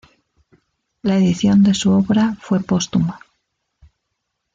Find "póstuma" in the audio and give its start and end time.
2.61-3.19